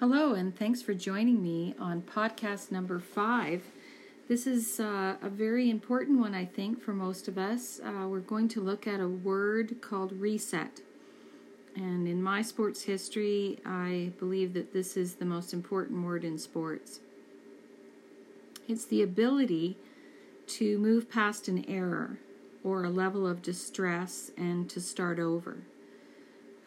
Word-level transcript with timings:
Hello, 0.00 0.32
and 0.32 0.56
thanks 0.56 0.80
for 0.80 0.94
joining 0.94 1.42
me 1.42 1.74
on 1.78 2.00
podcast 2.00 2.72
number 2.72 2.98
five. 2.98 3.64
This 4.28 4.46
is 4.46 4.80
uh, 4.80 5.16
a 5.20 5.28
very 5.28 5.68
important 5.68 6.18
one, 6.18 6.34
I 6.34 6.46
think, 6.46 6.80
for 6.80 6.94
most 6.94 7.28
of 7.28 7.36
us. 7.36 7.82
Uh, 7.84 8.08
we're 8.08 8.20
going 8.20 8.48
to 8.48 8.62
look 8.62 8.86
at 8.86 8.98
a 8.98 9.06
word 9.06 9.82
called 9.82 10.12
reset. 10.12 10.80
And 11.76 12.08
in 12.08 12.22
my 12.22 12.40
sports 12.40 12.84
history, 12.84 13.58
I 13.66 14.12
believe 14.18 14.54
that 14.54 14.72
this 14.72 14.96
is 14.96 15.16
the 15.16 15.26
most 15.26 15.52
important 15.52 16.02
word 16.02 16.24
in 16.24 16.38
sports. 16.38 17.00
It's 18.66 18.86
the 18.86 19.02
ability 19.02 19.76
to 20.46 20.78
move 20.78 21.10
past 21.10 21.46
an 21.46 21.62
error 21.68 22.18
or 22.64 22.84
a 22.84 22.90
level 22.90 23.26
of 23.26 23.42
distress 23.42 24.30
and 24.38 24.66
to 24.70 24.80
start 24.80 25.18
over. 25.18 25.58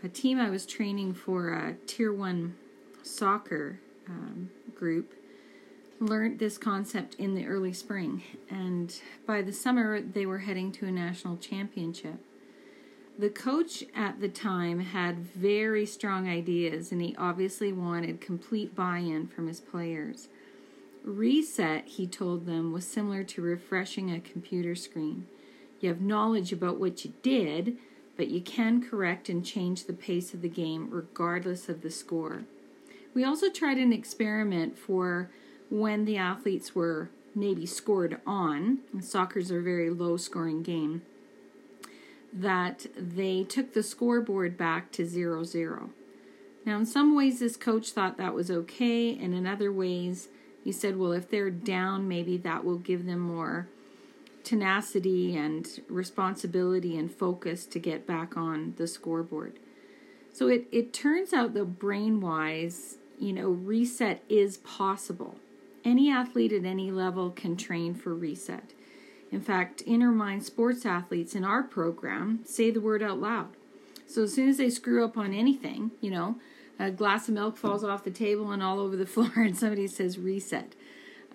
A 0.04 0.08
team 0.08 0.40
I 0.40 0.52
was 0.52 0.68
training 0.68 1.16
for 1.16 1.50
a 1.50 1.78
tier 1.88 2.14
one 2.14 2.58
soccer 3.04 3.80
um, 4.08 4.50
group 4.76 5.14
learned 6.00 6.40
this 6.40 6.58
concept 6.58 7.16
in 7.16 7.36
the 7.36 7.46
early 7.46 7.74
spring, 7.74 8.24
and 8.50 9.00
by 9.26 9.42
the 9.42 9.54
summer, 9.54 10.02
they 10.02 10.26
were 10.26 10.40
heading 10.40 10.72
to 10.74 10.86
a 10.86 10.92
national 10.92 11.38
championship. 11.38 12.20
The 13.18 13.30
coach 13.30 13.84
at 13.96 14.20
the 14.20 14.28
time 14.28 14.80
had 14.80 15.20
very 15.20 15.86
strong 15.86 16.28
ideas, 16.28 16.92
and 16.92 17.02
he 17.02 17.16
obviously 17.18 17.72
wanted 17.72 18.20
complete 18.22 18.76
buy 18.76 18.98
in 18.98 19.28
from 19.28 19.48
his 19.48 19.60
players. 19.60 20.30
Reset, 21.04 21.86
he 21.86 22.08
told 22.08 22.46
them, 22.46 22.72
was 22.72 22.88
similar 22.88 23.24
to 23.24 23.42
refreshing 23.42 24.12
a 24.12 24.20
computer 24.20 24.74
screen. 24.74 25.28
You 25.80 25.90
have 25.90 26.02
knowledge 26.02 26.52
about 26.52 26.80
what 26.80 27.06
you 27.06 27.14
did, 27.22 27.78
but 28.16 28.30
you 28.30 28.42
can 28.42 28.82
correct 28.82 29.30
and 29.30 29.46
change 29.46 29.86
the 29.86 29.94
pace 29.94 30.34
of 30.34 30.42
the 30.42 30.50
game 30.50 30.88
regardless 30.90 31.70
of 31.70 31.82
the 31.82 31.92
score. 31.92 32.44
We 33.14 33.24
also 33.24 33.50
tried 33.50 33.78
an 33.78 33.94
experiment 33.94 34.78
for 34.78 35.30
when 35.70 36.06
the 36.06 36.18
athletes 36.18 36.74
were 36.74 37.10
maybe 37.36 37.66
scored 37.66 38.20
on. 38.26 38.80
Soccer's 39.00 39.52
a 39.52 39.60
very 39.60 39.90
low 39.90 40.18
scoring 40.18 40.64
game. 40.64 41.04
That 42.32 42.88
they 42.98 43.44
took 43.44 43.74
the 43.74 43.84
scoreboard 43.84 44.58
back 44.58 44.92
to 44.94 45.06
0 45.06 45.44
0. 45.44 45.92
Now, 46.66 46.78
in 46.78 46.86
some 46.86 47.16
ways, 47.16 47.40
this 47.40 47.58
coach 47.58 47.92
thought 47.92 48.18
that 48.18 48.34
was 48.34 48.50
okay, 48.50 49.18
and 49.18 49.36
in 49.36 49.46
other 49.46 49.72
ways, 49.72 50.30
he 50.64 50.72
said, 50.72 50.98
well, 50.98 51.12
if 51.12 51.30
they're 51.30 51.50
down, 51.50 52.08
maybe 52.08 52.38
that 52.38 52.64
will 52.64 52.78
give 52.78 53.06
them 53.06 53.20
more 53.20 53.68
tenacity 54.44 55.36
and 55.36 55.82
responsibility 55.90 56.98
and 56.98 57.12
focus 57.12 57.66
to 57.66 57.80
get 57.80 58.08
back 58.08 58.38
on 58.38 58.74
the 58.78 58.88
scoreboard. 58.88 59.60
So 60.32 60.48
it, 60.48 60.68
it 60.72 60.94
turns 60.94 61.34
out 61.34 61.54
that 61.54 61.80
brain 61.80 62.20
wise, 62.20 62.98
you 63.20 63.34
know, 63.34 63.50
reset 63.50 64.24
is 64.30 64.58
possible. 64.58 65.36
Any 65.86 66.12
athlete 66.12 66.54
at 66.54 66.66
any 66.66 66.92
level 66.92 67.30
can 67.30 67.58
train 67.58 67.94
for 67.94 68.14
reset. 68.14 68.74
In 69.32 69.42
fact, 69.42 69.84
Inner 69.86 70.12
Mind 70.12 70.44
sports 70.44 70.86
athletes 70.86 71.36
in 71.36 71.44
our 71.44 71.64
program 71.64 72.42
say 72.46 72.72
the 72.72 72.80
word 72.80 73.02
out 73.02 73.20
loud. 73.20 73.50
So 74.06 74.24
as 74.24 74.34
soon 74.34 74.48
as 74.48 74.58
they 74.58 74.70
screw 74.70 75.04
up 75.04 75.18
on 75.18 75.34
anything, 75.34 75.92
you 76.00 76.12
know, 76.12 76.36
a 76.80 76.92
glass 76.92 77.28
of 77.28 77.34
milk 77.34 77.58
falls 77.58 77.84
off 77.84 78.04
the 78.04 78.12
table 78.12 78.52
and 78.52 78.62
all 78.62 78.80
over 78.80 78.96
the 78.96 79.06
floor, 79.08 79.32
and 79.36 79.58
somebody 79.58 79.88
says 79.88 80.20
reset. 80.20 80.76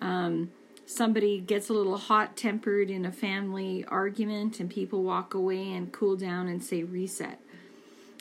Um, 0.01 0.53
somebody 0.87 1.41
gets 1.41 1.69
a 1.69 1.73
little 1.73 1.97
hot 1.97 2.37
tempered 2.37 2.91
in 2.91 3.05
a 3.05 3.13
family 3.13 3.85
argument, 3.89 4.61
and 4.61 4.71
people 4.71 5.03
walk 5.03 5.35
away 5.35 5.73
and 5.73 5.93
cool 5.93 6.17
down 6.17 6.49
and 6.49 6.63
say 6.63 6.83
reset. 6.83 7.41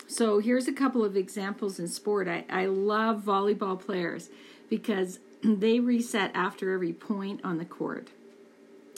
So 0.08 0.40
here's 0.40 0.70
a 0.70 0.74
couple 0.74 1.04
of 1.04 1.18
examples 1.18 1.80
in 1.80 1.90
sport. 1.90 2.30
I, 2.30 2.46
I 2.50 2.66
love 2.66 3.24
volleyball 3.24 3.80
players 3.80 4.30
because 4.70 5.20
they 5.44 5.82
reset 5.82 6.32
after 6.34 6.74
every 6.74 6.94
point 6.94 7.42
on 7.44 7.58
the 7.58 7.66
court. 7.66 8.08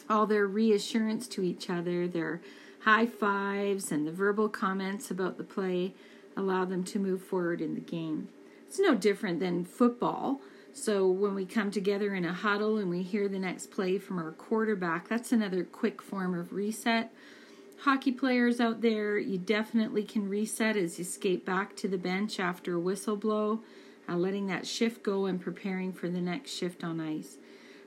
All 0.08 0.28
their 0.28 0.46
reassurance 0.46 1.28
to 1.30 1.44
each 1.44 1.70
other, 1.70 2.08
their 2.08 2.42
high 2.82 3.08
fives, 3.08 3.92
and 3.92 4.08
the 4.08 4.12
verbal 4.12 4.50
comments 4.50 5.10
about 5.10 5.38
the 5.38 5.44
play 5.44 5.94
allow 6.38 6.64
them 6.64 6.84
to 6.86 7.00
move 7.00 7.24
forward 7.24 7.60
in 7.60 7.74
the 7.74 7.82
game. 7.82 8.30
It's 8.68 8.80
no 8.80 8.94
different 8.94 9.40
than 9.40 9.66
football. 9.66 10.42
So 10.74 11.08
when 11.08 11.34
we 11.34 11.46
come 11.46 11.72
together 11.72 12.14
in 12.14 12.24
a 12.24 12.34
huddle 12.34 12.78
and 12.78 12.90
we 12.90 13.02
hear 13.02 13.28
the 13.28 13.40
next 13.40 13.72
play 13.72 13.98
from 13.98 14.20
our 14.20 14.32
quarterback, 14.32 15.08
that's 15.08 15.32
another 15.32 15.64
quick 15.64 16.02
form 16.02 16.38
of 16.38 16.54
reset 16.54 17.12
hockey 17.82 18.12
players 18.12 18.60
out 18.60 18.82
there, 18.82 19.18
you 19.18 19.38
definitely 19.38 20.04
can 20.04 20.30
reset 20.30 20.76
as 20.76 21.00
you 21.00 21.06
skate 21.06 21.46
back 21.46 21.76
to 21.78 21.88
the 21.88 21.98
bench 21.98 22.40
after 22.40 22.76
a 22.76 22.80
whistle 22.80 23.16
blow, 23.16 23.62
uh, 24.08 24.16
letting 24.16 24.48
that 24.48 24.68
shift 24.68 25.04
go 25.04 25.26
and 25.26 25.40
preparing 25.40 25.94
for 25.94 26.10
the 26.10 26.22
next 26.22 26.52
shift 26.52 26.84
on 26.84 27.00
ice. 27.00 27.38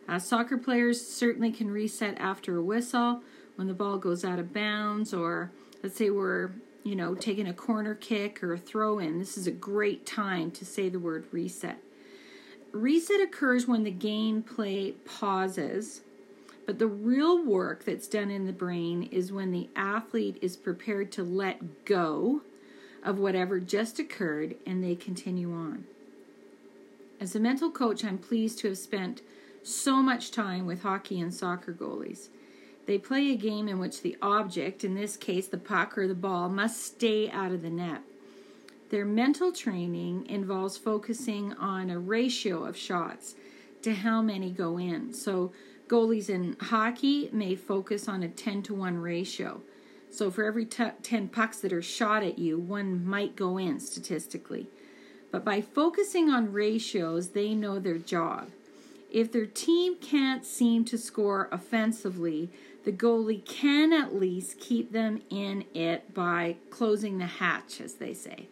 Uh, 0.09 0.19
soccer 0.19 0.57
players 0.57 1.07
certainly 1.07 1.53
can 1.53 1.71
reset 1.71 2.17
after 2.19 2.57
a 2.57 2.63
whistle 2.63 3.23
when 3.57 3.69
the 3.69 3.75
ball 3.75 3.99
goes 3.99 4.25
out 4.25 4.39
of 4.39 4.53
bounds, 4.53 5.13
or 5.13 5.51
let's 5.83 5.97
say 5.97 6.11
we're 6.11 6.51
you 6.85 6.97
know 6.97 7.15
taking 7.15 7.47
a 7.47 7.53
corner 7.53 7.95
kick 7.95 8.43
or 8.43 8.55
a 8.55 8.59
throw 8.59 8.99
in. 8.99 9.19
This 9.19 9.37
is 9.37 9.47
a 9.47 9.53
great 9.53 10.07
time 10.07 10.51
to 10.53 10.65
say 10.65 10.89
the 10.89 10.99
word 10.99 11.27
reset. 11.31 11.79
Reset 12.73 13.21
occurs 13.21 13.69
when 13.69 13.85
the 13.85 13.93
gameplay 13.93 14.95
pauses 15.05 16.01
but 16.73 16.79
the 16.79 16.87
real 16.87 17.45
work 17.45 17.85
that's 17.85 18.09
done 18.09 18.31
in 18.31 18.47
the 18.47 18.53
brain 18.53 19.03
is 19.13 19.31
when 19.31 19.51
the 19.51 19.69
athlete 19.77 20.39
is 20.41 20.57
prepared 20.57 21.13
to 21.13 21.23
let 21.23 21.85
go 21.85 22.41
of 23.05 23.19
whatever 23.19 23.61
just 23.61 23.99
occurred 23.99 24.55
and 24.67 24.83
they 24.83 24.95
continue 24.95 25.53
on. 25.53 25.85
As 27.21 27.37
a 27.37 27.41
mental 27.41 27.71
coach, 27.71 28.03
I'm 28.03 28.17
pleased 28.17 28.59
to 28.61 28.69
have 28.69 28.79
spent 28.79 29.21
so 29.63 30.01
much 30.01 30.31
time 30.31 30.65
with 30.65 30.81
hockey 30.81 31.21
and 31.21 31.35
soccer 31.35 31.75
goalies. 31.75 32.29
They 32.87 32.97
play 32.97 33.31
a 33.31 33.37
game 33.37 33.69
in 33.69 33.79
which 33.79 34.01
the 34.01 34.17
object, 34.23 34.83
in 34.83 34.95
this 34.95 35.19
case 35.19 35.49
the 35.49 35.59
puck 35.59 35.99
or 35.99 36.09
the 36.09 36.15
ball, 36.15 36.49
must 36.49 36.83
stay 36.83 37.31
out 37.31 37.53
of 37.53 37.61
the 37.61 37.69
net. 37.69 38.01
Their 38.89 39.05
mental 39.05 39.53
training 39.53 40.25
involves 40.27 40.79
focusing 40.79 41.53
on 41.53 41.91
a 41.91 41.99
ratio 41.99 42.65
of 42.65 42.79
shots 42.79 43.35
to 43.83 43.95
how 43.95 44.23
many 44.23 44.51
go 44.51 44.79
in. 44.79 45.13
So 45.13 45.53
Goalies 45.93 46.31
in 46.31 46.57
hockey 46.59 47.29
may 47.35 47.55
focus 47.55 48.09
on 48.09 48.23
a 48.23 48.29
10 48.29 48.63
to 48.63 48.75
1 48.75 48.97
ratio. 48.97 49.61
So 50.09 50.31
for 50.31 50.43
every 50.43 50.65
t- 50.65 50.87
10 51.03 51.29
pucks 51.29 51.59
that 51.59 51.73
are 51.73 51.83
shot 51.83 52.23
at 52.23 52.39
you, 52.39 52.59
one 52.59 53.05
might 53.05 53.37
go 53.37 53.59
in 53.59 53.79
statistically. 53.79 54.69
But 55.31 55.45
by 55.45 55.61
focusing 55.61 56.31
on 56.31 56.51
ratios, 56.51 57.31
they 57.31 57.55
know 57.55 57.79
their 57.79 57.99
job. 57.99 58.49
If 59.11 59.33
their 59.33 59.45
team 59.45 59.97
can't 59.97 60.47
seem 60.47 60.87
to 60.87 60.97
score 60.97 61.51
offensively, 61.53 62.49
the 62.85 62.93
goalie 62.93 63.45
can 63.45 63.93
at 63.93 64.15
least 64.15 64.59
keep 64.59 64.93
them 64.93 65.21
in 65.29 65.67
it 65.75 66.15
by 66.15 66.57
closing 66.71 67.19
the 67.19 67.27
hatch, 67.27 67.83
as 67.83 67.95
they 67.95 68.15
say. 68.15 68.49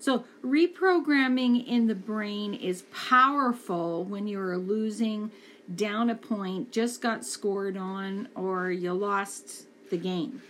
So, 0.00 0.24
reprogramming 0.44 1.64
in 1.64 1.86
the 1.86 1.94
brain 1.94 2.54
is 2.54 2.82
powerful 2.92 4.02
when 4.02 4.26
you're 4.26 4.58
losing 4.58 5.30
down 5.74 6.10
a 6.10 6.14
point, 6.14 6.72
just 6.72 7.00
got 7.00 7.24
scored 7.24 7.76
on, 7.76 8.28
or 8.34 8.70
you 8.70 8.92
lost 8.92 9.66
the 9.90 9.96
game. 9.96 10.42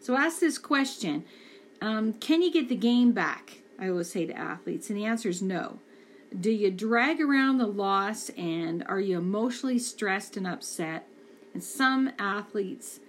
So 0.00 0.16
ask 0.16 0.40
this 0.40 0.58
question 0.58 1.24
um, 1.80 2.14
Can 2.14 2.42
you 2.42 2.52
get 2.52 2.68
the 2.68 2.76
game 2.76 3.12
back? 3.12 3.58
I 3.78 3.88
always 3.88 4.10
say 4.10 4.26
to 4.26 4.36
athletes, 4.36 4.88
and 4.90 4.98
the 4.98 5.04
answer 5.04 5.28
is 5.28 5.42
no. 5.42 5.78
Do 6.38 6.50
you 6.50 6.70
drag 6.70 7.20
around 7.20 7.58
the 7.58 7.66
loss 7.66 8.30
and 8.30 8.84
are 8.86 9.00
you 9.00 9.18
emotionally 9.18 9.78
stressed 9.78 10.36
and 10.36 10.46
upset? 10.46 11.06
And 11.52 11.62
some 11.62 12.12
athletes 12.18 13.00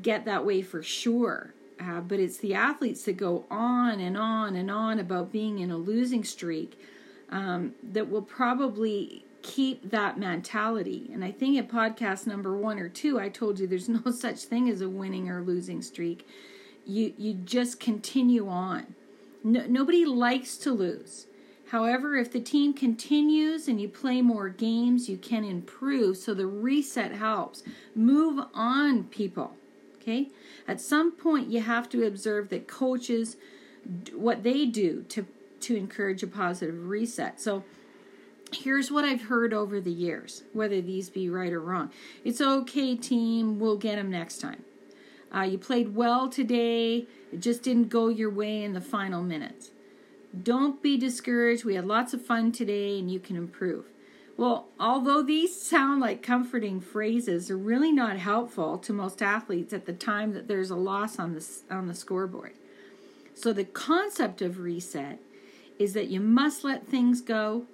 get 0.00 0.24
that 0.26 0.44
way 0.44 0.62
for 0.62 0.82
sure. 0.82 1.54
Uh, 1.80 2.00
but 2.00 2.20
it's 2.20 2.36
the 2.36 2.54
athletes 2.54 3.02
that 3.04 3.16
go 3.16 3.44
on 3.50 3.98
and 3.98 4.16
on 4.16 4.54
and 4.54 4.70
on 4.70 5.00
about 5.00 5.32
being 5.32 5.58
in 5.58 5.70
a 5.70 5.76
losing 5.76 6.22
streak 6.22 6.78
um, 7.30 7.74
that 7.82 8.08
will 8.08 8.22
probably 8.22 9.24
keep 9.42 9.90
that 9.90 10.18
mentality. 10.18 11.10
And 11.12 11.24
I 11.24 11.32
think 11.32 11.56
in 11.56 11.66
podcast 11.66 12.26
number 12.26 12.56
one 12.56 12.78
or 12.78 12.88
two, 12.88 13.18
I 13.18 13.28
told 13.28 13.58
you 13.58 13.66
there's 13.66 13.88
no 14.04 14.10
such 14.10 14.44
thing 14.44 14.68
as 14.68 14.80
a 14.80 14.88
winning 14.88 15.28
or 15.28 15.42
losing 15.42 15.82
streak. 15.82 16.26
You 16.86 17.12
you 17.16 17.34
just 17.34 17.78
continue 17.78 18.48
on. 18.48 18.94
No, 19.44 19.64
nobody 19.66 20.04
likes 20.04 20.56
to 20.58 20.72
lose. 20.72 21.26
However, 21.72 22.16
if 22.16 22.30
the 22.30 22.40
team 22.40 22.74
continues 22.74 23.66
and 23.66 23.80
you 23.80 23.88
play 23.88 24.20
more 24.20 24.50
games, 24.50 25.08
you 25.08 25.16
can 25.16 25.42
improve. 25.42 26.18
So 26.18 26.34
the 26.34 26.46
reset 26.46 27.12
helps. 27.12 27.62
Move 27.94 28.44
on, 28.52 29.04
people. 29.04 29.56
Okay? 29.96 30.28
At 30.68 30.82
some 30.82 31.12
point, 31.12 31.48
you 31.48 31.62
have 31.62 31.88
to 31.90 32.06
observe 32.06 32.50
that 32.50 32.68
coaches, 32.68 33.38
what 34.14 34.42
they 34.42 34.66
do 34.66 35.06
to, 35.08 35.26
to 35.60 35.76
encourage 35.76 36.22
a 36.22 36.26
positive 36.26 36.88
reset. 36.88 37.40
So 37.40 37.64
here's 38.54 38.90
what 38.90 39.04
I've 39.04 39.22
heard 39.22 39.52
over 39.52 39.80
the 39.80 39.92
years, 39.92 40.42
whether 40.52 40.80
these 40.80 41.10
be 41.10 41.28
right 41.28 41.52
or 41.52 41.60
wrong. 41.60 41.90
It's 42.24 42.40
okay, 42.40 42.96
team, 42.96 43.58
we'll 43.58 43.76
get 43.76 43.96
them 43.96 44.10
next 44.10 44.40
time. 44.40 44.64
Uh, 45.34 45.42
you 45.42 45.58
played 45.58 45.94
well 45.94 46.28
today, 46.28 47.06
it 47.32 47.40
just 47.40 47.62
didn't 47.62 47.88
go 47.88 48.08
your 48.08 48.30
way 48.30 48.62
in 48.62 48.74
the 48.74 48.80
final 48.80 49.22
minutes. 49.22 49.70
Don't 50.42 50.82
be 50.82 50.96
discouraged. 50.96 51.64
We 51.64 51.74
had 51.74 51.86
lots 51.86 52.14
of 52.14 52.24
fun 52.24 52.52
today 52.52 52.98
and 52.98 53.10
you 53.10 53.18
can 53.18 53.36
improve. 53.36 53.86
Well, 54.36 54.68
although 54.80 55.22
these 55.22 55.60
sound 55.60 56.00
like 56.00 56.22
comforting 56.22 56.80
phrases, 56.80 57.48
they're 57.48 57.56
really 57.56 57.92
not 57.92 58.16
helpful 58.16 58.78
to 58.78 58.92
most 58.92 59.22
athletes 59.22 59.72
at 59.72 59.84
the 59.84 59.92
time 59.92 60.32
that 60.32 60.48
there's 60.48 60.70
a 60.70 60.76
loss 60.76 61.18
on 61.18 61.34
the, 61.34 61.46
on 61.70 61.86
the 61.86 61.94
scoreboard. 61.94 62.54
So, 63.34 63.52
the 63.52 63.64
concept 63.64 64.42
of 64.42 64.58
reset 64.58 65.18
is 65.78 65.94
that 65.94 66.08
you 66.08 66.20
must 66.20 66.64
let 66.64 66.86
things 66.86 67.20
go. 67.20 67.64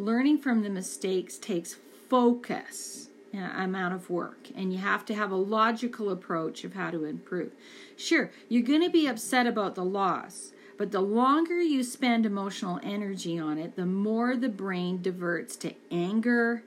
Learning 0.00 0.38
from 0.38 0.62
the 0.62 0.70
mistakes 0.70 1.36
takes 1.36 1.76
focus 2.08 3.10
amount 3.34 3.92
of 3.92 4.08
work 4.08 4.48
and 4.56 4.72
you 4.72 4.78
have 4.78 5.04
to 5.04 5.14
have 5.14 5.30
a 5.30 5.36
logical 5.36 6.08
approach 6.08 6.64
of 6.64 6.72
how 6.72 6.90
to 6.90 7.04
improve. 7.04 7.52
Sure, 7.98 8.30
you're 8.48 8.62
going 8.62 8.82
to 8.82 8.88
be 8.88 9.06
upset 9.06 9.46
about 9.46 9.74
the 9.74 9.84
loss, 9.84 10.52
but 10.78 10.90
the 10.90 11.02
longer 11.02 11.60
you 11.60 11.82
spend 11.82 12.24
emotional 12.24 12.80
energy 12.82 13.38
on 13.38 13.58
it, 13.58 13.76
the 13.76 13.84
more 13.84 14.36
the 14.36 14.48
brain 14.48 15.02
diverts 15.02 15.54
to 15.56 15.74
anger, 15.90 16.62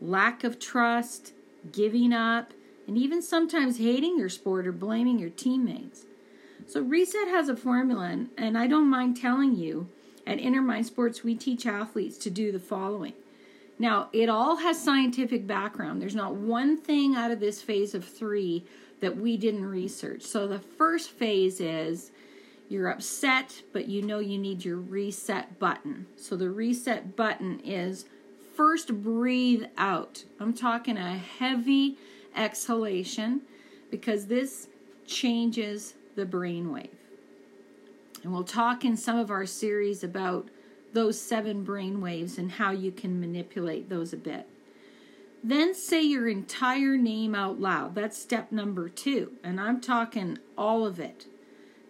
lack 0.00 0.44
of 0.44 0.60
trust, 0.60 1.32
giving 1.72 2.12
up, 2.12 2.52
and 2.86 2.96
even 2.96 3.20
sometimes 3.20 3.78
hating 3.78 4.16
your 4.16 4.28
sport 4.28 4.68
or 4.68 4.72
blaming 4.72 5.18
your 5.18 5.30
teammates. 5.30 6.04
So, 6.68 6.80
Reset 6.80 7.26
has 7.26 7.48
a 7.48 7.56
formula, 7.56 8.26
and 8.36 8.56
I 8.56 8.68
don't 8.68 8.88
mind 8.88 9.16
telling 9.16 9.56
you 9.56 9.88
at 10.28 10.38
Inner 10.38 10.62
Mind 10.62 10.86
Sports, 10.86 11.24
we 11.24 11.34
teach 11.34 11.66
athletes 11.66 12.18
to 12.18 12.30
do 12.30 12.52
the 12.52 12.60
following. 12.60 13.14
Now, 13.78 14.08
it 14.12 14.28
all 14.28 14.56
has 14.56 14.82
scientific 14.82 15.46
background. 15.46 16.02
There's 16.02 16.14
not 16.14 16.34
one 16.34 16.76
thing 16.76 17.16
out 17.16 17.30
of 17.30 17.40
this 17.40 17.62
phase 17.62 17.94
of 17.94 18.04
three 18.04 18.64
that 19.00 19.16
we 19.16 19.36
didn't 19.36 19.64
research. 19.64 20.22
So, 20.22 20.46
the 20.46 20.58
first 20.58 21.10
phase 21.10 21.60
is 21.60 22.10
you're 22.68 22.88
upset, 22.88 23.62
but 23.72 23.88
you 23.88 24.02
know 24.02 24.18
you 24.18 24.36
need 24.36 24.64
your 24.64 24.76
reset 24.76 25.58
button. 25.58 26.06
So 26.16 26.36
the 26.36 26.50
reset 26.50 27.16
button 27.16 27.60
is 27.60 28.04
first 28.54 29.02
breathe 29.02 29.64
out. 29.78 30.24
I'm 30.38 30.52
talking 30.52 30.98
a 30.98 31.16
heavy 31.16 31.96
exhalation 32.36 33.40
because 33.90 34.26
this 34.26 34.68
changes 35.06 35.94
the 36.14 36.26
brainwave. 36.26 36.97
And 38.28 38.34
we'll 38.34 38.44
talk 38.44 38.84
in 38.84 38.98
some 38.98 39.16
of 39.16 39.30
our 39.30 39.46
series 39.46 40.04
about 40.04 40.50
those 40.92 41.18
seven 41.18 41.64
brain 41.64 42.02
waves 42.02 42.36
and 42.36 42.52
how 42.52 42.72
you 42.72 42.92
can 42.92 43.18
manipulate 43.18 43.88
those 43.88 44.12
a 44.12 44.18
bit. 44.18 44.46
Then 45.42 45.72
say 45.72 46.02
your 46.02 46.28
entire 46.28 46.98
name 46.98 47.34
out 47.34 47.58
loud. 47.58 47.94
That's 47.94 48.18
step 48.18 48.52
number 48.52 48.90
two. 48.90 49.32
And 49.42 49.58
I'm 49.58 49.80
talking 49.80 50.38
all 50.58 50.84
of 50.84 51.00
it. 51.00 51.24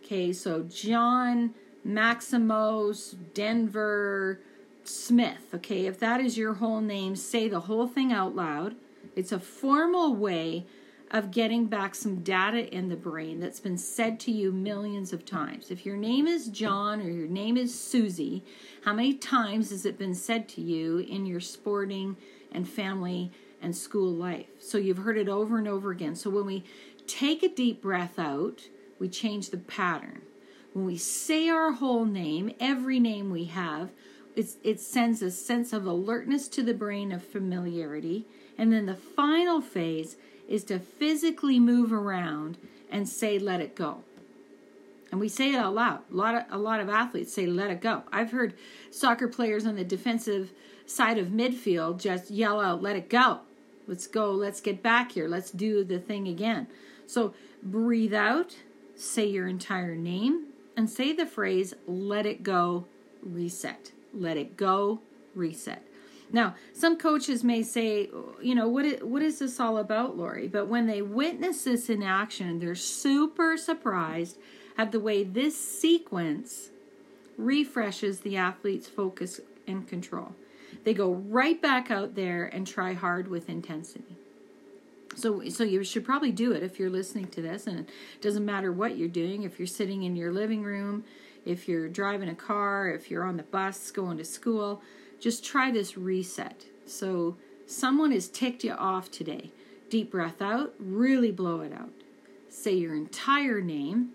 Okay, 0.05 0.33
so 0.33 0.63
John 0.63 1.55
Maximos 1.85 3.17
Denver 3.35 4.39
Smith. 4.85 5.53
Okay, 5.53 5.87
if 5.87 5.99
that 5.99 6.21
is 6.21 6.39
your 6.39 6.55
whole 6.55 6.81
name, 6.81 7.17
say 7.17 7.49
the 7.49 7.63
whole 7.63 7.89
thing 7.89 8.13
out 8.13 8.37
loud. 8.37 8.77
It's 9.17 9.33
a 9.33 9.41
formal 9.41 10.15
way 10.15 10.67
of 11.11 11.31
getting 11.31 11.67
back 11.67 11.95
some 11.95 12.23
data 12.23 12.73
in 12.75 12.89
the 12.89 12.97
brain 12.97 13.41
that's 13.41 13.61
been 13.61 13.79
said 13.79 14.21
to 14.21 14.31
you 14.31 14.53
millions 14.53 15.13
of 15.13 15.25
times. 15.25 15.71
If 15.71 15.87
your 15.87 15.97
name 15.97 16.27
is 16.27 16.49
John 16.49 17.01
or 17.01 17.09
your 17.09 17.27
name 17.27 17.57
is 17.57 17.79
Susie, 17.79 18.45
how 18.85 18.93
many 18.93 19.15
times 19.15 19.71
has 19.71 19.87
it 19.87 19.99
been 19.99 20.15
said 20.15 20.49
to 20.51 20.61
you 20.61 20.99
in 20.99 21.25
your 21.25 21.41
sporting 21.41 22.17
and 22.53 22.69
family 22.69 23.33
and 23.63 23.75
school 23.75 24.13
life? 24.13 24.49
So 24.59 24.77
you've 24.77 24.99
heard 24.99 25.17
it 25.17 25.29
over 25.29 25.59
and 25.59 25.67
over 25.67 25.91
again. 25.91 26.15
So 26.15 26.29
when 26.29 26.45
we 26.45 26.65
take 27.07 27.43
a 27.43 27.49
deep 27.49 27.81
breath 27.81 28.19
out, 28.19 28.69
we 28.99 29.09
change 29.09 29.51
the 29.51 29.59
pattern. 29.59 30.23
When 30.75 30.85
we 30.85 30.99
say 30.99 31.49
our 31.49 31.73
whole 31.73 32.05
name, 32.05 32.53
every 32.61 33.01
name 33.01 33.31
we 33.31 33.47
have, 33.47 33.91
it 34.37 34.79
sends 34.79 35.21
a 35.23 35.33
sense 35.33 35.73
of 35.73 35.85
alertness 35.87 36.47
to 36.49 36.63
the 36.63 36.75
brain 36.75 37.11
of 37.11 37.25
familiarity. 37.25 38.27
And 38.57 38.73
then 38.73 38.87
the 38.87 38.95
final 38.95 39.61
phase 39.61 40.17
is 40.49 40.65
to 40.65 40.79
physically 40.79 41.61
move 41.61 41.93
around 41.93 42.59
and 42.91 43.09
say, 43.09 43.39
let 43.39 43.61
it 43.61 43.77
go. 43.77 44.03
And 45.11 45.21
we 45.21 45.29
say 45.29 45.53
it 45.53 45.57
out 45.57 45.75
loud. 45.75 46.01
A 46.11 46.17
lot 46.17 46.35
of, 46.35 46.45
a 46.51 46.59
lot 46.59 46.81
of 46.81 46.89
athletes 46.89 47.33
say, 47.33 47.47
let 47.47 47.71
it 47.71 47.81
go. 47.81 48.03
I've 48.11 48.31
heard 48.31 48.55
soccer 48.91 49.29
players 49.29 49.67
on 49.67 49.77
the 49.77 49.85
defensive 49.85 50.53
side 50.87 51.19
of 51.19 51.29
midfield 51.29 52.01
just 52.01 52.31
yell 52.31 52.61
out, 52.61 52.83
let 52.83 52.97
it 52.97 53.09
go. 53.09 53.41
Let's 53.87 54.07
go. 54.07 54.33
Let's 54.33 54.61
get 54.61 54.83
back 54.83 55.13
here. 55.13 55.29
Let's 55.29 55.51
do 55.51 55.85
the 55.85 55.99
thing 55.99 56.29
again. 56.29 56.67
So 57.07 57.35
breathe 57.63 58.13
out 58.13 58.57
say 58.99 59.27
your 59.27 59.47
entire 59.47 59.95
name, 59.95 60.47
and 60.77 60.91
say 60.91 61.13
the 61.13 61.27
phrase, 61.27 61.75
let 61.87 62.27
it 62.27 62.43
go, 62.43 62.85
reset. 63.23 63.93
Let 64.13 64.37
it 64.37 64.57
go, 64.57 65.01
reset. 65.35 65.83
Now, 66.31 66.55
some 66.73 66.99
coaches 66.99 67.43
may 67.43 67.63
say, 67.63 68.11
you 68.43 68.55
know, 68.55 68.69
what 68.69 68.85
is, 68.85 69.03
what 69.03 69.23
is 69.23 69.39
this 69.39 69.59
all 69.59 69.79
about, 69.79 70.17
Lorie? 70.17 70.49
But 70.49 70.69
when 70.69 70.87
they 70.87 71.01
witness 71.01 71.65
this 71.65 71.89
in 71.89 72.03
action, 72.03 72.59
they're 72.59 72.75
super 72.75 73.57
surprised 73.57 74.37
at 74.77 74.93
the 74.93 75.01
way 75.01 75.25
this 75.25 75.59
sequence 75.59 76.71
refreshes 77.37 78.21
the 78.21 78.37
athlete's 78.37 78.89
focus 78.89 79.41
and 79.67 79.89
control. 79.89 80.35
They 80.85 80.95
go 80.95 81.13
right 81.13 81.61
back 81.61 81.91
out 81.91 82.15
there 82.15 82.47
and 82.47 82.67
try 82.67 82.93
hard 82.93 83.29
with 83.29 83.49
intensity. 83.49 84.17
So, 85.17 85.49
so 85.49 85.65
you 85.65 85.83
should 85.83 86.05
probably 86.05 86.31
do 86.31 86.53
it 86.53 86.63
if 86.63 86.79
you're 86.79 86.91
listening 86.91 87.27
to 87.29 87.43
this, 87.43 87.67
and 87.67 87.81
it 87.81 87.89
doesn't 88.21 88.45
matter 88.45 88.71
what 88.71 88.97
you're 88.97 89.09
doing. 89.09 89.43
If 89.43 89.59
you're 89.59 89.67
sitting 89.67 90.05
in 90.05 90.15
your 90.15 90.33
living 90.33 90.63
room, 90.63 91.05
if 91.45 91.67
you're 91.67 91.89
driving 91.89 92.29
a 92.29 92.35
car, 92.35 92.89
if 92.89 93.11
you're 93.11 93.25
on 93.25 93.37
the 93.37 93.43
bus 93.43 93.91
going 93.91 94.19
to 94.19 94.25
school, 94.25 94.83
just 95.21 95.45
try 95.45 95.71
this 95.71 95.97
reset. 95.97 96.67
So, 96.87 97.37
someone 97.67 98.13
has 98.13 98.29
ticked 98.29 98.65
you 98.65 98.73
off 98.73 99.11
today. 99.11 99.51
Deep 99.91 100.11
breath 100.11 100.41
out, 100.41 100.75
really 100.79 101.31
blow 101.31 101.61
it 101.61 101.73
out. 101.73 101.91
Say 102.49 102.75
your 102.75 102.95
entire 102.95 103.61
name, 103.61 104.11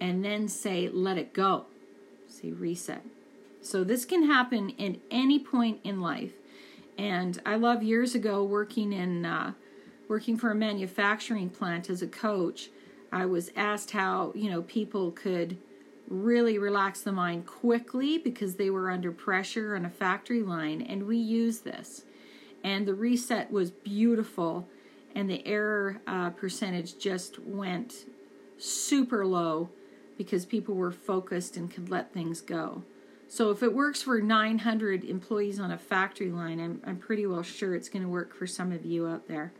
and 0.00 0.24
then 0.24 0.48
say, 0.48 0.88
let 0.88 1.18
it 1.18 1.32
go. 1.32 1.66
Say 2.28 2.52
reset. 2.52 3.04
So, 3.60 3.84
this 3.84 4.04
can 4.04 4.24
happen 4.24 4.74
at 4.78 4.96
any 5.10 5.38
point 5.38 5.80
in 5.84 6.00
life. 6.00 6.32
And 6.96 7.40
I 7.46 7.56
love 7.56 7.82
years 7.82 8.14
ago 8.14 8.44
working 8.44 8.92
in 8.92 9.24
uh, 9.24 9.52
working 10.10 10.36
for 10.36 10.50
a 10.50 10.54
manufacturing 10.56 11.48
plant 11.48 11.88
as 11.88 12.02
a 12.02 12.06
coach, 12.06 12.68
I 13.12 13.26
was 13.26 13.52
asked 13.54 13.92
how, 13.92 14.32
you 14.34 14.50
know, 14.50 14.62
people 14.62 15.12
could 15.12 15.56
really 16.10 16.58
relax 16.58 17.00
the 17.02 17.12
mind 17.12 17.46
quickly 17.46 18.18
because 18.18 18.56
they 18.56 18.68
were 18.68 18.90
under 18.90 19.12
pressure 19.12 19.76
on 19.76 19.84
a 19.84 19.90
factory 19.90 20.42
line 20.42 20.82
and 20.82 21.06
we 21.06 21.16
used 21.16 21.64
this. 21.64 22.02
And 22.62 22.86
the 22.86 22.94
reset 22.94 23.50
was 23.50 23.70
beautiful 23.70 24.68
and 25.14 25.30
the 25.30 25.46
error 25.46 26.00
uh, 26.06 26.30
percentage 26.30 26.98
just 26.98 27.38
went 27.38 28.06
super 28.58 29.24
low 29.24 29.70
because 30.18 30.44
people 30.44 30.74
were 30.74 30.92
focused 30.92 31.56
and 31.56 31.70
could 31.70 31.88
let 31.88 32.12
things 32.12 32.40
go. 32.40 32.82
So 33.28 33.50
if 33.50 33.62
it 33.62 33.72
works 33.72 34.02
for 34.02 34.20
900 34.20 35.04
employees 35.04 35.60
on 35.60 35.70
a 35.70 35.78
factory 35.78 36.30
line, 36.30 36.60
I'm, 36.60 36.82
I'm 36.84 36.98
pretty 36.98 37.26
well 37.26 37.44
sure 37.44 37.76
it's 37.76 37.88
going 37.88 38.02
to 38.02 38.08
work 38.08 38.34
for 38.34 38.46
some 38.46 38.72
of 38.72 38.84
you 38.84 39.06
out 39.06 39.28
there. 39.28 39.52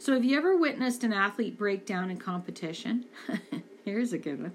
So, 0.00 0.14
have 0.14 0.24
you 0.24 0.36
ever 0.36 0.56
witnessed 0.56 1.02
an 1.02 1.12
athlete 1.12 1.58
break 1.58 1.84
down 1.84 2.10
in 2.10 2.18
competition? 2.18 3.06
Here's 3.88 4.12
a 4.12 4.18
good 4.18 4.40
one. 4.40 4.52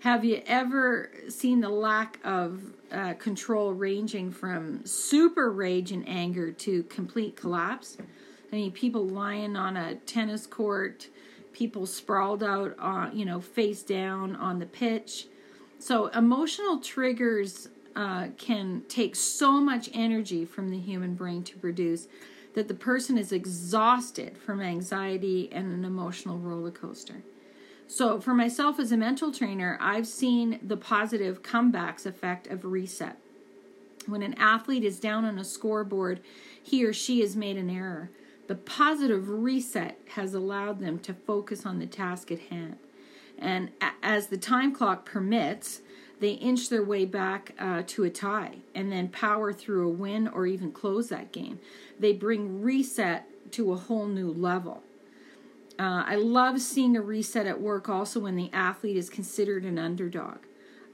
Have 0.00 0.24
you 0.24 0.42
ever 0.46 1.10
seen 1.28 1.60
the 1.60 1.68
lack 1.68 2.20
of 2.22 2.62
uh, 2.92 3.14
control 3.14 3.72
ranging 3.72 4.30
from 4.30 4.86
super 4.86 5.50
rage 5.50 5.90
and 5.90 6.08
anger 6.08 6.52
to 6.52 6.84
complete 6.84 7.36
collapse? 7.36 7.98
I 8.52 8.54
mean, 8.54 8.70
people 8.70 9.04
lying 9.04 9.56
on 9.56 9.76
a 9.76 9.96
tennis 9.96 10.46
court, 10.46 11.08
people 11.52 11.84
sprawled 11.84 12.44
out, 12.44 12.78
on, 12.78 13.16
you 13.16 13.24
know, 13.24 13.40
face 13.40 13.82
down 13.82 14.36
on 14.36 14.60
the 14.60 14.66
pitch. 14.66 15.26
So, 15.80 16.06
emotional 16.08 16.78
triggers 16.78 17.68
uh, 17.96 18.28
can 18.38 18.82
take 18.88 19.16
so 19.16 19.60
much 19.60 19.90
energy 19.92 20.44
from 20.44 20.70
the 20.70 20.78
human 20.78 21.14
brain 21.14 21.42
to 21.42 21.56
produce 21.56 22.06
that 22.54 22.68
the 22.68 22.74
person 22.74 23.18
is 23.18 23.32
exhausted 23.32 24.38
from 24.38 24.60
anxiety 24.60 25.48
and 25.50 25.72
an 25.72 25.84
emotional 25.84 26.38
roller 26.38 26.70
coaster. 26.70 27.16
So, 27.88 28.20
for 28.20 28.34
myself 28.34 28.80
as 28.80 28.90
a 28.90 28.96
mental 28.96 29.32
trainer, 29.32 29.78
I've 29.80 30.08
seen 30.08 30.58
the 30.60 30.76
positive 30.76 31.42
comebacks 31.42 32.04
effect 32.04 32.48
of 32.48 32.64
reset. 32.64 33.16
When 34.06 34.22
an 34.22 34.34
athlete 34.38 34.84
is 34.84 34.98
down 34.98 35.24
on 35.24 35.38
a 35.38 35.44
scoreboard, 35.44 36.20
he 36.62 36.84
or 36.84 36.92
she 36.92 37.20
has 37.20 37.36
made 37.36 37.56
an 37.56 37.70
error. 37.70 38.10
The 38.48 38.54
positive 38.54 39.28
reset 39.28 39.98
has 40.14 40.34
allowed 40.34 40.80
them 40.80 40.98
to 41.00 41.14
focus 41.14 41.64
on 41.66 41.78
the 41.78 41.86
task 41.86 42.30
at 42.30 42.38
hand. 42.38 42.76
And 43.38 43.70
as 44.02 44.28
the 44.28 44.38
time 44.38 44.72
clock 44.72 45.04
permits, 45.04 45.80
they 46.20 46.30
inch 46.30 46.68
their 46.68 46.84
way 46.84 47.04
back 47.04 47.54
uh, 47.58 47.82
to 47.88 48.04
a 48.04 48.10
tie 48.10 48.58
and 48.74 48.90
then 48.90 49.08
power 49.08 49.52
through 49.52 49.86
a 49.86 49.92
win 49.92 50.28
or 50.28 50.46
even 50.46 50.72
close 50.72 51.08
that 51.08 51.32
game. 51.32 51.58
They 51.98 52.12
bring 52.12 52.62
reset 52.62 53.28
to 53.52 53.72
a 53.72 53.76
whole 53.76 54.06
new 54.06 54.32
level. 54.32 54.82
Uh, 55.78 56.04
I 56.06 56.16
love 56.16 56.60
seeing 56.60 56.96
a 56.96 57.02
reset 57.02 57.46
at 57.46 57.60
work 57.60 57.88
also 57.88 58.20
when 58.20 58.36
the 58.36 58.50
athlete 58.52 58.96
is 58.96 59.10
considered 59.10 59.64
an 59.64 59.78
underdog. 59.78 60.38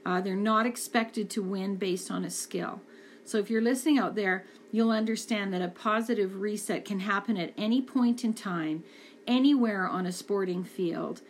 Uh, 0.05 0.19
they're 0.19 0.35
not 0.35 0.65
expected 0.65 1.29
to 1.29 1.41
win 1.41 1.77
based 1.77 2.11
on 2.11 2.25
a 2.25 2.29
skill. 2.29 2.81
So 3.23 3.37
if 3.37 3.49
you're 3.49 3.61
listening 3.61 3.97
out 3.97 4.15
there, 4.15 4.45
you'll 4.71 4.91
understand 4.91 5.53
that 5.53 5.61
a 5.61 5.69
positive 5.69 6.41
reset 6.41 6.83
can 6.83 6.99
happen 6.99 7.37
at 7.37 7.53
any 7.57 7.81
point 7.81 8.23
in 8.25 8.33
time, 8.33 8.83
anywhere 9.25 9.87
on 9.87 10.05
a 10.05 10.11
sporting 10.11 10.63
field. 10.65 11.21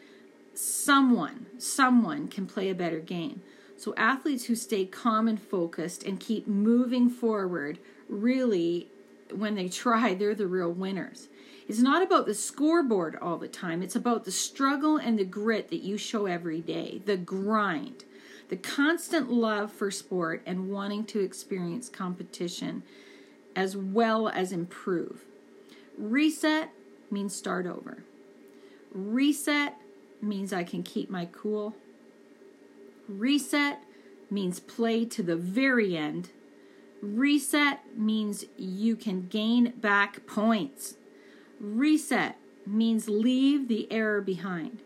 Someone, 0.55 1.45
someone 1.59 2.27
can 2.27 2.47
play 2.47 2.69
a 2.69 2.75
better 2.75 2.99
game. 2.99 3.41
So 3.77 3.93
athletes 3.97 4.45
who 4.45 4.55
stay 4.55 4.85
calm 4.85 5.27
and 5.27 5.41
focused 5.41 6.03
and 6.03 6.19
keep 6.19 6.47
moving 6.47 7.09
forward, 7.09 7.79
really, 8.07 8.87
when 9.31 9.55
they 9.55 9.69
try, 9.69 10.13
they're 10.15 10.33
the 10.33 10.47
real 10.47 10.71
winners. 10.71 11.27
It's 11.67 11.79
not 11.79 12.03
about 12.03 12.25
the 12.25 12.33
scoreboard 12.33 13.17
all 13.21 13.37
the 13.37 13.47
time. 13.47 13.81
It's 13.81 13.95
about 13.95 14.25
the 14.25 14.31
struggle 14.31 14.97
and 14.97 15.17
the 15.17 15.23
grit 15.23 15.69
that 15.69 15.81
you 15.81 15.97
show 15.97 16.25
every 16.25 16.59
day, 16.59 17.01
the 17.05 17.17
grind, 17.17 18.03
the 18.49 18.57
constant 18.57 19.31
love 19.31 19.71
for 19.71 19.89
sport 19.89 20.41
and 20.45 20.69
wanting 20.69 21.05
to 21.05 21.21
experience 21.21 21.89
competition 21.89 22.83
as 23.55 23.77
well 23.77 24.27
as 24.27 24.51
improve. 24.51 25.23
Reset 25.97 26.69
means 27.09 27.35
start 27.35 27.65
over. 27.65 28.03
Reset 28.91 29.75
means 30.21 30.51
I 30.51 30.63
can 30.63 30.83
keep 30.83 31.09
my 31.09 31.27
cool. 31.31 31.75
Reset 33.07 33.79
means 34.29 34.59
play 34.59 35.05
to 35.05 35.23
the 35.23 35.35
very 35.35 35.95
end. 35.95 36.29
Reset 37.01 37.97
means 37.97 38.45
you 38.57 38.95
can 38.95 39.27
gain 39.27 39.73
back 39.77 40.25
points. 40.25 40.95
Reset 41.63 42.35
means 42.67 43.07
leave 43.07 43.69
the 43.69 43.89
error 43.89 44.19
behind. 44.19 44.79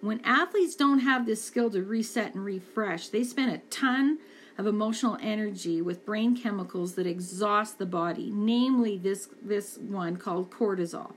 When 0.00 0.20
athletes 0.24 0.74
don't 0.74 0.98
have 0.98 1.24
this 1.24 1.42
skill 1.42 1.70
to 1.70 1.84
reset 1.84 2.34
and 2.34 2.44
refresh, 2.44 3.08
they 3.08 3.22
spend 3.22 3.52
a 3.52 3.58
ton 3.70 4.18
of 4.58 4.66
emotional 4.66 5.16
energy 5.22 5.80
with 5.80 6.04
brain 6.04 6.36
chemicals 6.36 6.94
that 6.94 7.06
exhaust 7.06 7.78
the 7.78 7.86
body, 7.86 8.32
namely 8.34 8.98
this, 8.98 9.28
this 9.40 9.78
one 9.78 10.16
called 10.16 10.50
cortisol. 10.50 11.12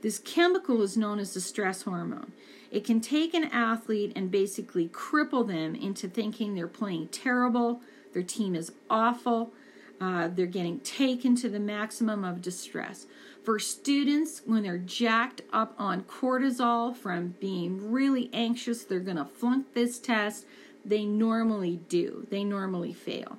This 0.00 0.20
chemical 0.20 0.80
is 0.80 0.96
known 0.96 1.18
as 1.18 1.34
the 1.34 1.40
stress 1.40 1.82
hormone. 1.82 2.30
It 2.70 2.84
can 2.84 3.00
take 3.00 3.34
an 3.34 3.44
athlete 3.44 4.12
and 4.14 4.30
basically 4.30 4.86
cripple 4.86 5.44
them 5.44 5.74
into 5.74 6.06
thinking 6.06 6.54
they're 6.54 6.68
playing 6.68 7.08
terrible, 7.08 7.80
their 8.12 8.22
team 8.22 8.54
is 8.54 8.70
awful, 8.88 9.52
uh, 10.00 10.28
they're 10.28 10.46
getting 10.46 10.80
taken 10.80 11.34
to 11.36 11.48
the 11.48 11.60
maximum 11.60 12.24
of 12.24 12.42
distress. 12.42 13.06
For 13.42 13.58
students, 13.58 14.42
when 14.44 14.64
they're 14.64 14.76
jacked 14.76 15.42
up 15.52 15.74
on 15.78 16.02
cortisol 16.02 16.94
from 16.96 17.36
being 17.40 17.92
really 17.92 18.28
anxious, 18.32 18.84
they're 18.84 19.00
going 19.00 19.16
to 19.16 19.24
flunk 19.24 19.72
this 19.72 19.98
test. 19.98 20.46
They 20.84 21.04
normally 21.04 21.80
do. 21.88 22.26
They 22.30 22.44
normally 22.44 22.92
fail. 22.92 23.38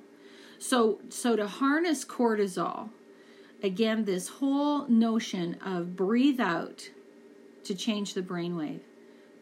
So, 0.58 1.00
so 1.08 1.36
to 1.36 1.46
harness 1.46 2.04
cortisol, 2.04 2.88
again, 3.62 4.04
this 4.04 4.28
whole 4.28 4.88
notion 4.88 5.54
of 5.64 5.94
breathe 5.94 6.40
out 6.40 6.90
to 7.64 7.74
change 7.74 8.14
the 8.14 8.22
brainwave. 8.22 8.80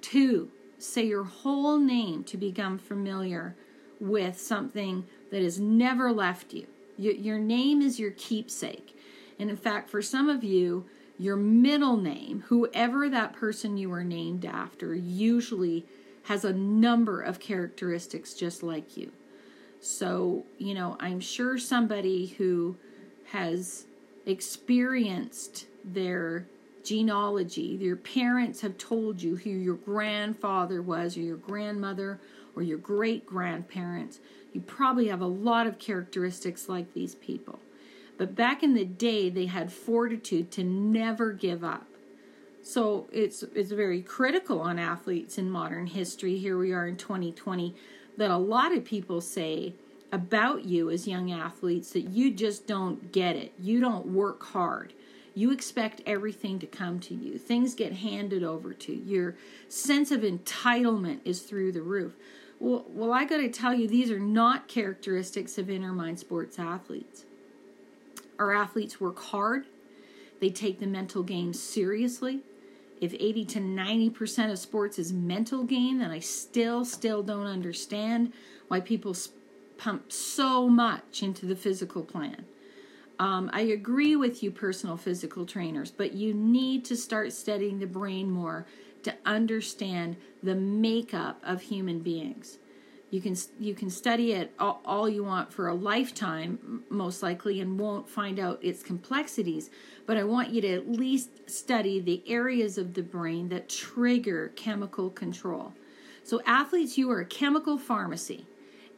Two, 0.00 0.50
say 0.78 1.06
your 1.06 1.24
whole 1.24 1.78
name 1.78 2.24
to 2.24 2.36
become 2.36 2.76
familiar 2.76 3.54
with 3.98 4.38
something 4.38 5.06
that 5.30 5.42
has 5.42 5.58
never 5.58 6.12
left 6.12 6.52
you. 6.52 6.66
Your 6.98 7.38
name 7.38 7.82
is 7.82 7.98
your 7.98 8.12
keepsake. 8.12 8.98
And 9.38 9.50
in 9.50 9.56
fact, 9.56 9.90
for 9.90 10.00
some 10.00 10.28
of 10.28 10.42
you, 10.42 10.86
your 11.18 11.36
middle 11.36 11.96
name, 11.96 12.44
whoever 12.48 13.08
that 13.08 13.34
person 13.34 13.76
you 13.76 13.88
were 13.90 14.04
named 14.04 14.44
after, 14.44 14.94
usually 14.94 15.86
has 16.24 16.44
a 16.44 16.52
number 16.52 17.20
of 17.20 17.38
characteristics 17.38 18.34
just 18.34 18.62
like 18.62 18.96
you. 18.96 19.12
So, 19.80 20.44
you 20.58 20.74
know, 20.74 20.96
I'm 21.00 21.20
sure 21.20 21.58
somebody 21.58 22.26
who 22.38 22.76
has 23.32 23.84
experienced 24.24 25.66
their 25.84 26.46
genealogy, 26.82 27.78
your 27.80 27.96
parents 27.96 28.60
have 28.60 28.78
told 28.78 29.20
you 29.20 29.36
who 29.36 29.50
your 29.50 29.76
grandfather 29.76 30.82
was, 30.82 31.16
or 31.16 31.20
your 31.20 31.36
grandmother, 31.36 32.20
or 32.56 32.62
your 32.62 32.78
great 32.78 33.26
grandparents, 33.26 34.18
you 34.52 34.60
probably 34.60 35.08
have 35.08 35.20
a 35.20 35.26
lot 35.26 35.66
of 35.66 35.78
characteristics 35.78 36.68
like 36.68 36.94
these 36.94 37.14
people. 37.14 37.60
But 38.18 38.34
back 38.34 38.62
in 38.62 38.74
the 38.74 38.84
day, 38.84 39.28
they 39.28 39.46
had 39.46 39.72
fortitude 39.72 40.50
to 40.52 40.64
never 40.64 41.32
give 41.32 41.62
up. 41.62 41.86
So 42.62 43.06
it's 43.12 43.44
it's 43.54 43.70
very 43.70 44.02
critical 44.02 44.60
on 44.60 44.78
athletes 44.78 45.38
in 45.38 45.50
modern 45.50 45.86
history. 45.86 46.36
Here 46.38 46.58
we 46.58 46.72
are 46.72 46.86
in 46.86 46.96
2020 46.96 47.76
that 48.16 48.30
a 48.30 48.36
lot 48.36 48.72
of 48.74 48.84
people 48.84 49.20
say 49.20 49.74
about 50.10 50.64
you 50.64 50.90
as 50.90 51.06
young 51.06 51.30
athletes 51.30 51.92
that 51.92 52.08
you 52.08 52.32
just 52.32 52.66
don't 52.66 53.12
get 53.12 53.36
it. 53.36 53.52
You 53.58 53.80
don't 53.80 54.06
work 54.06 54.42
hard. 54.42 54.94
You 55.34 55.52
expect 55.52 56.00
everything 56.06 56.58
to 56.60 56.66
come 56.66 56.98
to 57.00 57.14
you. 57.14 57.38
Things 57.38 57.74
get 57.74 57.92
handed 57.92 58.42
over 58.42 58.72
to 58.72 58.94
you. 58.94 59.02
Your 59.04 59.36
sense 59.68 60.10
of 60.10 60.22
entitlement 60.22 61.20
is 61.24 61.42
through 61.42 61.72
the 61.72 61.82
roof. 61.82 62.14
Well, 62.58 62.84
well 62.88 63.12
I 63.12 63.24
got 63.24 63.38
to 63.38 63.48
tell 63.48 63.74
you 63.74 63.88
these 63.88 64.10
are 64.10 64.18
not 64.18 64.68
characteristics 64.68 65.58
of 65.58 65.70
inner 65.70 65.92
mind 65.92 66.18
sports 66.18 66.58
athletes. 66.58 67.24
Our 68.38 68.52
athletes 68.52 69.00
work 69.00 69.18
hard, 69.18 69.66
they 70.40 70.50
take 70.50 70.78
the 70.80 70.86
mental 70.86 71.22
game 71.22 71.52
seriously. 71.52 72.40
If 73.00 73.12
80 73.12 73.44
to 73.46 73.58
90% 73.60 74.50
of 74.50 74.58
sports 74.58 74.98
is 74.98 75.12
mental 75.12 75.64
game, 75.64 75.98
then 75.98 76.10
I 76.10 76.18
still, 76.18 76.84
still 76.84 77.22
don't 77.22 77.46
understand 77.46 78.32
why 78.68 78.80
people 78.80 79.14
pump 79.76 80.10
so 80.10 80.68
much 80.68 81.22
into 81.22 81.44
the 81.44 81.56
physical 81.56 82.02
plan. 82.02 82.46
Um, 83.18 83.50
I 83.52 83.60
agree 83.60 84.16
with 84.16 84.42
you, 84.42 84.50
personal 84.50 84.96
physical 84.96 85.46
trainers, 85.46 85.90
but 85.90 86.12
you 86.12 86.34
need 86.34 86.84
to 86.86 86.96
start 86.96 87.32
studying 87.32 87.78
the 87.78 87.86
brain 87.86 88.30
more 88.30 88.66
to 89.06 89.14
understand 89.24 90.16
the 90.42 90.54
makeup 90.54 91.40
of 91.42 91.62
human 91.62 92.00
beings. 92.00 92.58
You 93.10 93.20
can 93.20 93.36
you 93.60 93.72
can 93.72 93.88
study 93.88 94.32
it 94.32 94.52
all, 94.58 94.82
all, 94.84 95.08
you 95.08 95.22
want 95.22 95.52
for 95.52 95.68
a 95.68 95.74
lifetime, 95.74 96.82
most 96.90 97.22
likely, 97.22 97.60
and 97.60 97.78
won't 97.78 98.08
find 98.08 98.40
out 98.40 98.58
its 98.62 98.82
complexities. 98.82 99.70
But 100.06 100.16
I 100.16 100.24
want 100.24 100.50
you 100.50 100.60
to 100.62 100.74
at 100.74 100.90
least 100.90 101.48
study 101.48 102.00
the 102.00 102.22
areas 102.26 102.78
of 102.78 102.94
the 102.94 103.02
brain 103.02 103.48
that 103.50 103.68
trigger 103.68 104.52
chemical 104.56 105.08
control. 105.08 105.72
So, 106.24 106.42
athletes, 106.44 106.98
you 106.98 107.08
are 107.12 107.20
a 107.20 107.26
chemical 107.26 107.78
pharmacy, 107.78 108.44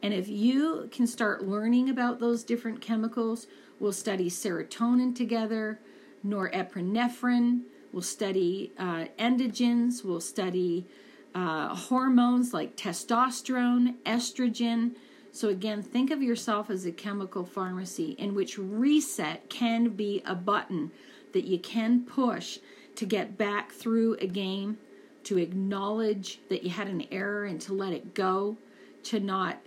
and 0.01 0.11
if 0.11 0.27
you 0.27 0.89
can 0.91 1.05
start 1.05 1.47
learning 1.47 1.87
about 1.89 2.19
those 2.19 2.43
different 2.43 2.81
chemicals, 2.81 3.45
we'll 3.79 3.93
study 3.93 4.27
serotonin 4.27 5.15
together, 5.15 5.79
norepinephrine. 6.25 7.61
We'll 7.91 8.01
study 8.01 8.71
uh, 8.77 9.05
endogens. 9.17 10.03
We'll 10.03 10.21
study 10.21 10.85
uh, 11.33 11.75
hormones 11.75 12.53
like 12.53 12.75
testosterone, 12.75 13.95
estrogen. 14.05 14.91
So, 15.31 15.49
again, 15.49 15.81
think 15.81 16.11
of 16.11 16.21
yourself 16.21 16.69
as 16.69 16.85
a 16.85 16.91
chemical 16.91 17.45
pharmacy 17.45 18.11
in 18.17 18.33
which 18.33 18.57
reset 18.57 19.49
can 19.49 19.89
be 19.89 20.21
a 20.25 20.35
button 20.35 20.91
that 21.33 21.45
you 21.45 21.59
can 21.59 22.01
push 22.01 22.59
to 22.95 23.05
get 23.05 23.37
back 23.37 23.71
through 23.71 24.15
a 24.15 24.27
game, 24.27 24.77
to 25.23 25.37
acknowledge 25.37 26.39
that 26.49 26.63
you 26.63 26.71
had 26.71 26.87
an 26.87 27.05
error 27.11 27.45
and 27.45 27.61
to 27.61 27.73
let 27.73 27.93
it 27.93 28.13
go, 28.13 28.57
to 29.03 29.19
not 29.19 29.59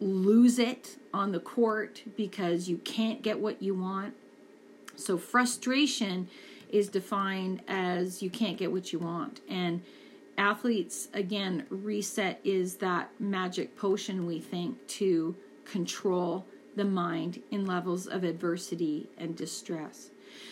lose 0.00 0.58
it 0.58 0.96
on 1.12 1.32
the 1.32 1.40
court 1.40 2.02
because 2.16 2.68
you 2.68 2.76
can't 2.78 3.22
get 3.22 3.38
what 3.38 3.62
you 3.62 3.74
want. 3.74 4.14
So, 4.96 5.16
frustration 5.18 6.28
is 6.70 6.88
defined 6.88 7.62
as 7.68 8.22
you 8.22 8.30
can't 8.30 8.56
get 8.56 8.72
what 8.72 8.92
you 8.92 8.98
want. 8.98 9.40
And 9.48 9.82
athletes 10.38 11.08
again 11.14 11.66
reset 11.70 12.40
is 12.44 12.76
that 12.76 13.10
magic 13.18 13.76
potion 13.76 14.26
we 14.26 14.38
think 14.40 14.86
to 14.86 15.34
control 15.64 16.46
the 16.76 16.84
mind 16.84 17.42
in 17.50 17.64
levels 17.64 18.06
of 18.06 18.22
adversity 18.22 19.08
and 19.16 19.34
distress. 19.34 20.10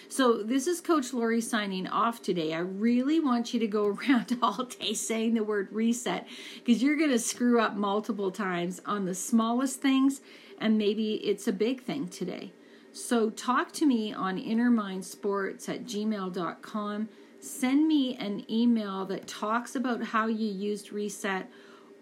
So 0.09 0.43
this 0.43 0.67
is 0.67 0.81
coach 0.81 1.13
Lorie 1.13 1.41
signing 1.41 1.87
off 1.87 2.23
today. 2.23 2.55
I 2.55 2.61
really 2.61 3.21
want 3.21 3.53
you 3.53 3.61
to 3.61 3.67
go 3.67 3.87
around 4.09 4.39
all 4.43 4.65
day 4.65 4.95
saying 4.95 5.35
the 5.35 5.45
word 5.45 5.69
reset 5.71 6.27
because 6.65 6.83
you're 6.83 6.97
going 6.97 7.11
to 7.11 7.19
screw 7.19 7.61
up 7.61 7.75
multiple 7.75 8.31
times 8.31 8.81
on 8.87 9.05
the 9.05 9.15
smallest 9.15 9.81
things 9.81 10.21
and 10.59 10.79
maybe 10.79 11.15
it's 11.15 11.47
a 11.49 11.53
big 11.53 11.83
thing 11.83 12.09
today 12.09 12.53
so 12.95 13.29
talk 13.31 13.73
to 13.73 13.87
me 13.87 14.13
on 14.13 14.39
innermindsports 14.39 15.69
at 15.69 15.85
gmail.com 15.85 17.09
send 17.45 17.87
me 17.87 18.17
an 18.17 18.51
email 18.51 19.05
that 19.05 19.27
talks 19.27 19.77
about 19.77 20.03
how 20.03 20.27
you 20.27 20.49
used 20.49 20.93
reset 20.93 21.51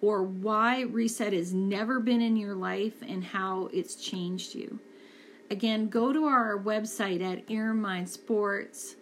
or 0.01 0.23
why 0.23 0.83
reset 0.83 1.33
has 1.33 1.53
never 1.53 2.01
been 2.01 2.21
in 2.21 2.37
your 2.37 2.55
life 2.55 3.03
and 3.07 3.25
how 3.25 3.69
it's 3.73 3.95
changed 3.95 4.55
you. 4.55 4.79
Again, 5.51 5.89
go 5.89 6.13
to 6.13 6.25
our 6.25 6.59
website 6.59 7.23
at 7.23 7.47
innermindsports 7.47 8.97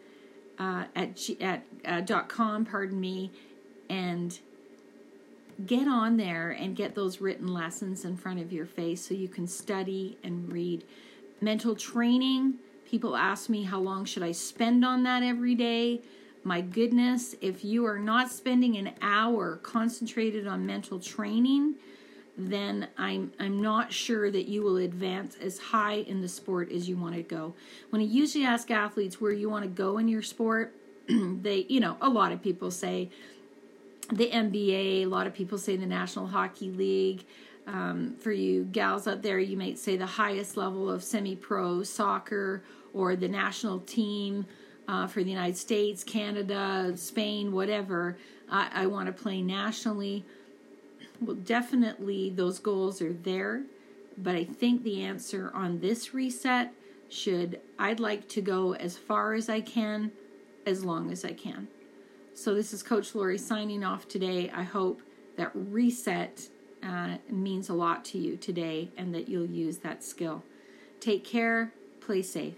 uh, 0.59 0.85
at, 0.95 1.31
at 1.41 1.65
uh, 1.87 2.01
dot 2.03 2.29
com, 2.29 2.65
pardon 2.65 3.01
me, 3.01 3.31
and 3.89 4.39
get 5.65 5.89
on 5.89 6.17
there 6.17 6.51
and 6.51 6.77
get 6.77 6.95
those 6.95 7.21
written 7.21 7.47
lessons 7.47 8.05
in 8.05 8.17
front 8.17 8.41
of 8.41 8.53
your 8.53 8.67
face 8.67 9.07
so 9.07 9.15
you 9.15 9.29
can 9.29 9.47
study 9.47 10.19
and 10.23 10.53
read. 10.53 10.85
Mental 11.41 11.75
training, 11.75 12.55
people 12.85 13.17
ask 13.17 13.49
me 13.49 13.63
how 13.63 13.81
long 13.81 14.05
should 14.05 14.23
I 14.23 14.33
spend 14.33 14.85
on 14.85 15.03
that 15.05 15.23
every 15.23 15.55
day? 15.55 16.03
My 16.45 16.61
goodness, 16.61 17.35
if 17.41 17.65
you 17.65 17.87
are 17.87 17.99
not 17.99 18.31
spending 18.31 18.77
an 18.77 18.93
hour 19.01 19.57
concentrated 19.57 20.47
on 20.47 20.67
mental 20.67 20.99
training, 20.99 21.75
then 22.37 22.89
I'm 22.97 23.33
I'm 23.39 23.61
not 23.61 23.93
sure 23.93 24.31
that 24.31 24.49
you 24.49 24.63
will 24.63 24.79
advance 24.79 25.37
as 25.41 25.59
high 25.59 25.97
in 25.97 26.23
the 26.23 26.29
sport 26.29 26.73
as 26.73 26.89
you 26.89 26.97
want 26.97 27.15
to 27.15 27.23
go. 27.23 27.55
When 27.91 28.01
I 28.01 28.05
usually 28.05 28.45
ask 28.45 28.71
athletes 28.71 29.21
where 29.21 29.33
you 29.33 29.51
want 29.51 29.65
to 29.65 29.71
go 29.71 29.99
in 29.99 30.09
your 30.09 30.23
sport, 30.23 30.75
they 31.09 31.67
you 31.69 31.81
know 31.81 31.97
a 32.01 32.09
lot 32.09 32.33
of 32.33 32.43
people 32.43 32.71
say 32.71 33.11
the 34.13 34.31
NBA. 34.31 35.03
A 35.03 35.07
lot 35.07 35.27
of 35.27 35.35
people 35.35 35.59
say 35.59 35.77
the 35.77 35.87
National 35.87 36.27
Hockey 36.27 36.71
League. 36.71 37.25
Um, 37.73 38.17
for 38.19 38.33
you 38.33 38.65
gals 38.65 39.07
out 39.07 39.23
there, 39.23 39.39
you 39.39 39.57
might 39.57 39.79
say 39.79 39.97
the 39.97 40.07
highest 40.07 40.57
level 40.57 40.91
of 40.91 41.05
semi-pro 41.05 41.85
soccer 41.85 42.65
or 42.93 43.15
the 43.15 43.29
national 43.29 43.81
team 43.81 44.45
uh, 44.89 45.07
for 45.07 45.23
the 45.23 45.31
United 45.31 45.57
States, 45.57 46.03
Canada, 46.03 46.93
Spain, 46.97 47.53
whatever. 47.53 48.17
I, 48.51 48.71
I 48.73 48.87
want 48.87 49.07
to 49.07 49.13
play 49.13 49.41
nationally 49.41 50.25
well, 51.21 51.37
definitely 51.37 52.31
those 52.31 52.59
goals 52.59 53.03
are 53.03 53.13
there, 53.13 53.65
but 54.17 54.35
I 54.35 54.45
think 54.45 54.83
the 54.83 55.03
answer 55.03 55.51
on 55.55 55.81
this 55.81 56.15
reset 56.15 56.73
should 57.09 57.61
I'd 57.79 58.01
like 58.01 58.29
to 58.31 58.41
go 58.41 58.75
as 58.75 58.97
far 58.97 59.35
as 59.35 59.49
I 59.49 59.61
can, 59.61 60.13
as 60.65 60.85
long 60.85 61.11
as 61.11 61.25
I 61.25 61.33
can. 61.33 61.69
So, 62.35 62.55
this 62.55 62.73
is 62.73 62.83
Coach 62.83 63.15
Lorie 63.15 63.37
signing 63.37 63.85
off 63.85 64.09
today. 64.09 64.51
I 64.55 64.63
hope 64.63 65.03
that 65.37 65.51
reset 65.55 66.49
uh, 66.83 67.19
means 67.29 67.69
a 67.69 67.75
lot 67.75 68.05
to 68.07 68.19
you 68.19 68.37
today 68.37 68.91
and 68.97 69.15
that 69.15 69.29
you'll 69.29 69.47
use 69.47 69.79
that 69.79 70.03
skill. 70.03 70.43
Take 71.01 71.25
care, 71.25 71.73
play 72.01 72.23
safe. 72.23 72.55